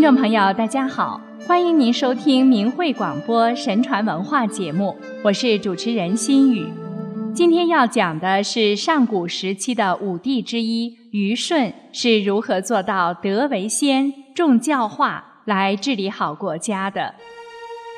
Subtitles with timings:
[0.00, 6.66] 听众朋友，大家好，欢迎您收听明慧广播神传文化节目，我是主持人心雨。
[7.34, 17.14] 今天要讲的是上古时期的五帝之一虞舜是如何做到德为先、重教化来治理好国家的。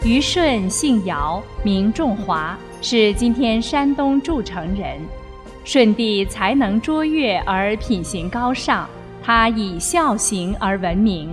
[0.02, 4.98] 虞舜姓尧，名仲华，是今天山东诸城人。
[5.64, 8.88] 舜帝才能卓越而品行高尚，
[9.22, 11.32] 他以孝行而闻名。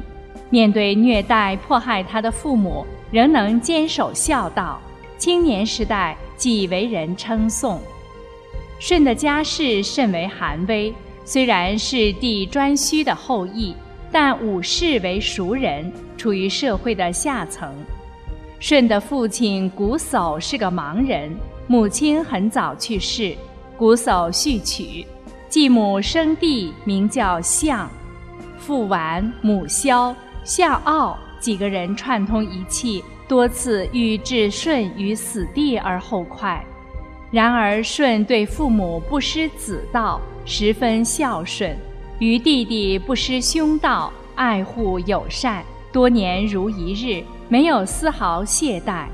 [0.50, 4.80] 面对虐待迫害他的父母，仍能坚守孝道。
[5.18, 7.80] 青年时代即为人称颂。
[8.80, 10.94] 舜的家世甚为寒微，
[11.26, 13.76] 虽然是帝颛顼的后裔，
[14.12, 17.70] 但武士为熟人，处于社会的下层。
[18.62, 21.30] 舜的父亲瞽叟是个盲人，
[21.68, 23.36] 母亲很早去世，
[23.78, 25.06] 瞽叟续娶，
[25.50, 27.90] 继母生弟名叫象，
[28.58, 30.16] 父完母消。
[30.50, 36.66] 夏奥几个人串通一气，多次欲置舜于死地而后快。
[37.30, 41.76] 然而舜对父母不失子道，十分孝顺；
[42.18, 49.06] 于弟弟不失兄道，爱护友善，多年如一日，没有丝毫懈怠。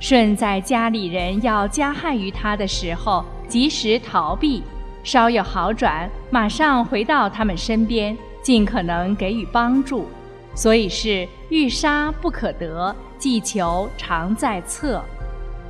[0.00, 4.62] 舜在家里人要加害于他的时候，及时逃避；
[5.04, 10.08] 稍有好转，马上回到他们身边，尽可能给予帮助。
[10.56, 15.00] 所以是欲杀不可得，既求常在侧。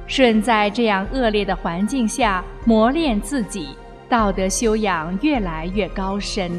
[0.06, 3.70] 舜在这样恶劣的环境下磨练自己，
[4.08, 6.58] 道德修养越来越高深。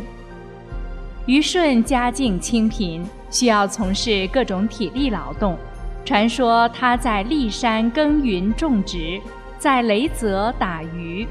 [1.25, 5.58] 虞舜家境清贫，需要从事各种体力劳动。
[6.03, 9.20] 传说他在骊山耕耘种植，
[9.58, 11.25] 在雷泽打鱼，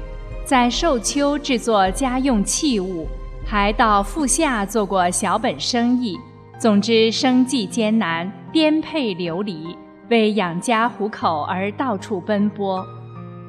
[0.45, 3.07] 在寿丘制作家用器物，
[3.45, 6.17] 还到富下做过小本生意。
[6.59, 9.77] 总之，生计艰难，颠沛流离，
[10.09, 12.83] 为养家糊口而到处奔波。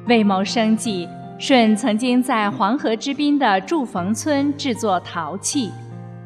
[0.05, 1.09] 为谋生计，
[1.39, 5.71] 舜曾经在黄河之滨的祝逢村制作陶器。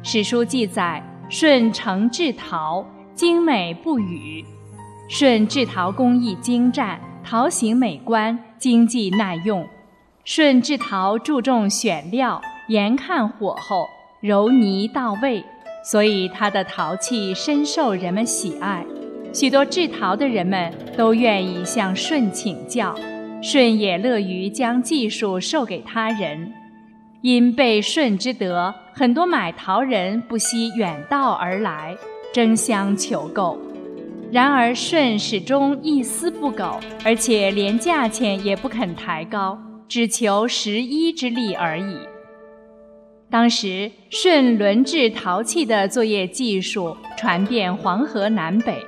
[0.02, 2.84] 史书记载，舜成制陶，
[3.14, 4.44] 精美不语。
[5.08, 9.66] 舜制陶工艺精湛，陶形美观，经济耐用。
[10.26, 13.86] 舜制陶注重选料，严看火候，
[14.20, 15.42] 揉泥到位。
[15.84, 18.84] 所以他的陶器深受人们喜爱，
[19.34, 22.94] 许多制陶的人们都愿意向舜请教，
[23.42, 26.50] 舜也乐于将技术授给他人。
[27.20, 31.94] 因被舜之德，很多买陶人不惜远道而来，
[32.32, 33.58] 争相求购。
[34.30, 41.96] 然而舜始终一丝不苟，而且连价钱也不肯抬高，只求十一之利而已。
[43.34, 48.80] 当时，舜轮制陶器的作业技术传遍黄河南北，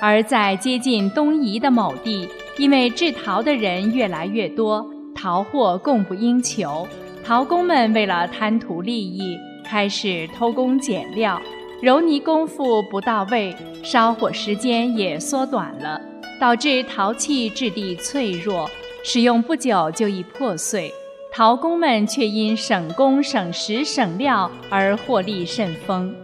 [0.00, 2.26] 而在接近东夷的某地，
[2.56, 4.82] 因为制陶的人越来越多，
[5.14, 6.88] 陶货供不应求，
[7.22, 11.38] 陶工们为了贪图利益，开始偷工减料，
[11.82, 16.00] 揉泥功夫不到位，烧火时间也缩短了，
[16.40, 18.70] 导致陶器质地脆弱，
[19.04, 20.90] 使用不久就易破碎。
[21.34, 26.14] 陶工们却因省工、省时、省料而获利甚丰。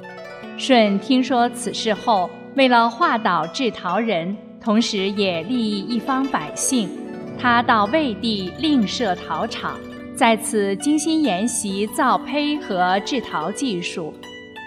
[0.58, 6.90] 舜听说此事后，为了化导制陶人，同时也利益一方百姓，
[7.40, 9.80] 他到魏地另设陶厂，
[10.14, 14.12] 在此精心研习造胚和制陶技术。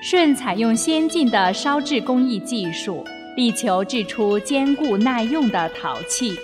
[0.02, 3.06] 舜采用先进的烧制工艺技术，
[3.38, 6.36] 力求制出坚固耐用的陶器。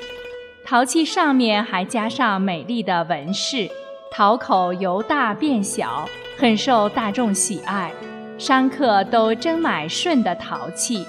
[0.63, 3.67] 陶器上面还加上美丽的纹饰。
[4.17, 7.91] 陶口由大变小，很受大众喜爱，
[8.39, 11.05] 商客都争买舜的陶器。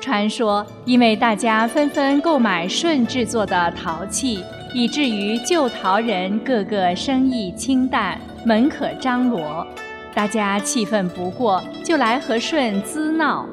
[0.00, 4.42] 传说，因为大家纷纷购买舜制作的陶器，
[4.72, 9.66] 以至于旧陶人个个生意清淡，门可张罗。
[10.14, 13.44] 大家气愤不过，就来和舜滋闹。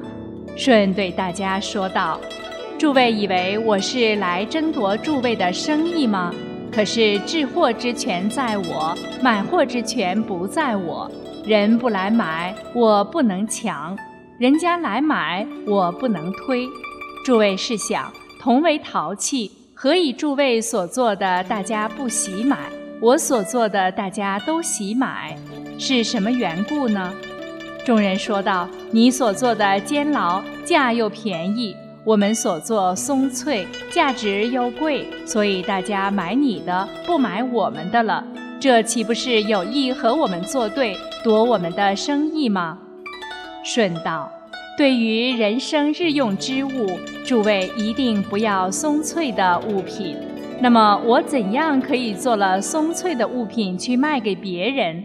[0.55, 2.17] 舜对大家说道
[2.79, 6.33] ：“诸位以为我是来争夺诸位的生意吗？”
[6.75, 11.09] 可是置货之权在我，买货之权不在我。
[11.45, 13.95] 人不来买，我不能抢；
[14.37, 16.67] 人家来买，我不能推。
[17.23, 18.11] 诸位试想，
[18.41, 22.57] 同为陶器，何以诸位所做的大家不喜买，
[22.99, 25.37] 我所做的大家都喜买？
[25.79, 27.13] 是什么缘故呢？
[27.85, 31.73] 众人说道：“你所做的监牢，价又便宜。”
[32.05, 38.23] 我们所做松脆，价值又贵，所以大家买你的，不买我们的了。
[38.59, 42.77] 这岂不是有意和我们作对，夺我们的生意吗？
[43.63, 44.31] 顺道
[44.77, 50.15] ：“对于人生日用之物，诸位一定不要松脆的物品。
[50.61, 55.03] 那么我怎样可以做了松脆的物品去卖给别人？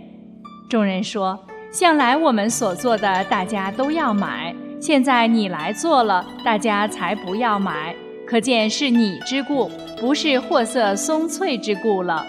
[0.69, 1.39] 众人说
[1.73, 7.95] ：“向来我们所做的，大家都要买；现在你来做了，大家才不要买。
[8.27, 12.25] 可见是你之故，不是货色松脆之故了。”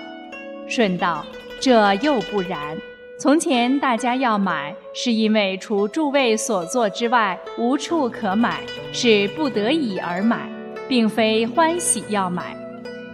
[0.68, 1.26] 顺道
[1.62, 2.78] ：“这又不然。
[3.18, 8.60] 从前大家要买，是因为除诸位所做之外，无处可买，
[8.92, 10.50] 是不得已而买，
[10.90, 12.58] 并非欢喜要买。”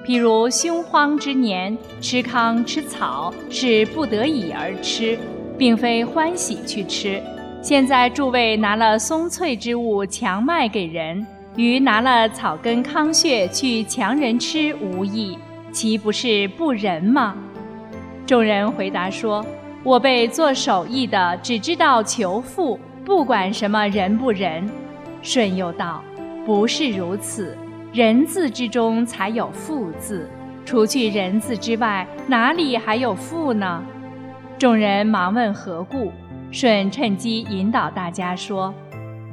[0.03, 5.19] 譬如凶荒之年，吃糠吃草是不得已而吃，
[5.57, 7.21] 并非欢喜去吃。
[7.67, 11.27] 现在诸位拿了松脆之物强卖给人，
[11.57, 15.37] 与拿了草根糠屑去强人吃无异，
[15.69, 17.35] 岂不是不仁吗？
[18.25, 19.45] 众人回答说
[19.83, 24.65] ：“我辈做手艺的，只知道求富，不管什么仁不仁。”
[25.21, 26.01] 舜又道
[26.47, 27.57] ：“不是如此。”
[27.91, 30.29] 人字之中才有富字，
[30.63, 33.83] 除去人字之外，哪里还有富呢？
[34.57, 36.13] 众人忙问何故。
[36.51, 38.73] 舜趁机引导大家说：“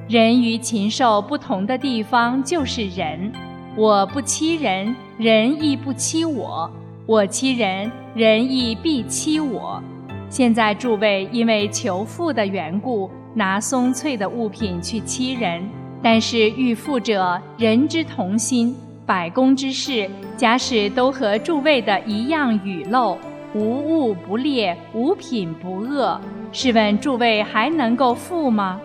[0.09, 3.33] 人与禽兽不同的地方就是人。
[3.77, 6.71] 我不欺人，人亦不欺我；
[7.07, 9.83] 我欺人，人亦必欺我。
[10.29, 15.63] 现在诸位因为求富的缘故，拿松脆的物品去欺人。”
[16.03, 18.77] 但是欲富者，人之同心，
[19.07, 20.07] 百工之事，
[20.37, 23.17] 假使都和诸位的一样雨漏，
[23.55, 26.21] 无物不劣，无品不恶，
[26.55, 28.81] 试问诸位还能够富吗？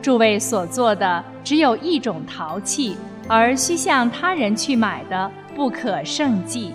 [0.00, 6.72] 诸位所做的只有一种陶器，而需向他人去买的，不可胜计。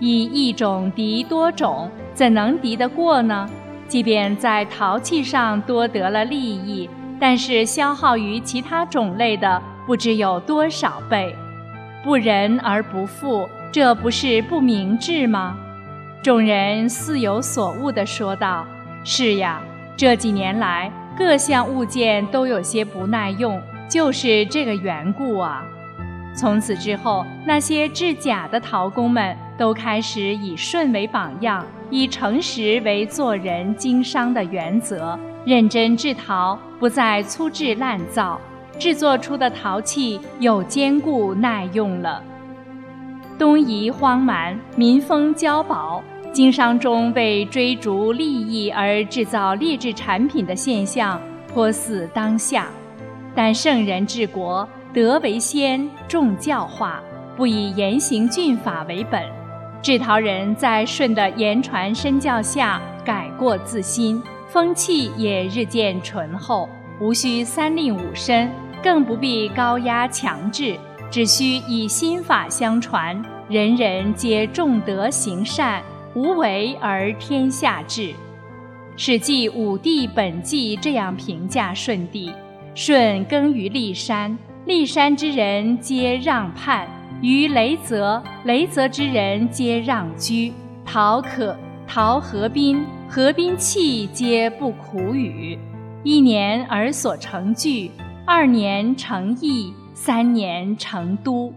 [0.00, 3.46] 以一种敌多种，怎能敌得过呢？
[3.86, 6.88] 即便在陶器上多得了利益。
[7.20, 11.36] 但是消耗于其他种类的不知有多少倍，
[12.02, 15.54] 不仁而不富，这不是不明智吗？
[16.22, 18.66] 众人似有所悟地说道
[19.04, 19.60] ：“是呀，
[19.96, 25.64] 这几年来各项物件都有些不耐用，就是这个缘故啊。”
[26.34, 35.18] 从此之后，那些制假的陶工们都开始以舜为榜样，以诚实为做人经商的原则。
[35.44, 38.40] 认真制陶，不再粗制滥造，
[38.78, 42.22] 制作出的陶器又坚固耐用了。
[43.38, 51.20] 东夷荒蛮，民风骄薄，经商中为追逐利益而制造劣质产品的现象
[51.52, 52.68] 颇似当下。
[53.34, 57.02] 但圣人治国，德为先，重教化，
[57.36, 59.22] 不以严刑峻法为本。
[59.82, 64.22] 制陶人在舜的言传身教下，改过自新。
[64.48, 66.68] 风气也日渐醇厚，
[67.00, 68.50] 无需三令五申，
[68.82, 70.78] 更不必高压强制，
[71.10, 75.82] 只需以心法相传，人人皆重德行善，
[76.14, 78.08] 无为而天下治。
[78.96, 82.30] 《史记·武帝本纪》这样评价舜帝：
[82.74, 86.86] 舜耕于骊山，骊山之人皆让畔；
[87.22, 90.52] 于雷泽，雷泽之人皆让居。
[90.84, 91.56] 陶可，
[91.86, 92.84] 陶河滨。
[93.08, 95.58] 河滨器皆不苦与，
[96.02, 97.90] 一年而所成聚，
[98.26, 101.52] 二年成邑，三年成都。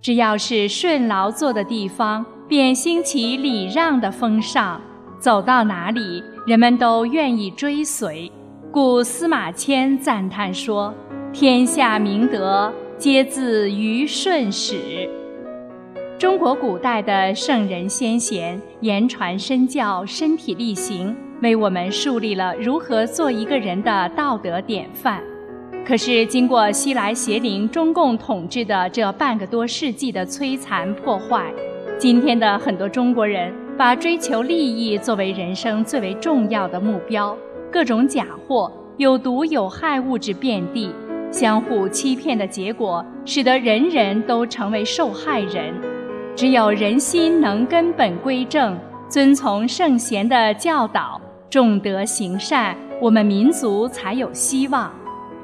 [0.00, 4.80] 只要是舜劳作的地方，便兴起礼让的风尚，
[5.18, 8.30] 走到哪里，人们都愿意追随。
[8.70, 10.94] 故司马迁赞叹说
[11.32, 15.10] ：“天下明德，皆自于顺始。”
[16.16, 25.20] 中国古代的圣人先贤言传身教、身体力行，为我们树立了如何做一个人的道德典范。
[25.84, 31.52] 可是，经过西来邪灵中共统治的这半个多世纪的摧残破坏，
[31.98, 37.34] 今天的很多中国人把追求利益作为人生最为重要的目标，
[37.72, 40.94] 各种假货、有毒有害物质遍地，
[41.32, 45.72] 相互欺骗的结果，使得人人都成为受害人。
[46.36, 54.92] 只有人心能根本归正，遵从圣贤的教导，重德行善，我们民族才有希望。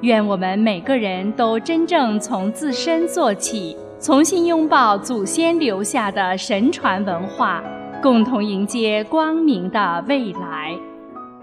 [0.03, 7.63] 愿我们每个人都真正从自身做起，重新拥抱祖先留下的神传文化，
[8.03, 10.77] 共同迎接光明的未来。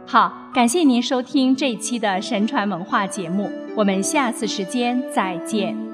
[0.06, 5.89] 好，感谢您收听这期的神传文化节目，我们下次时间再见。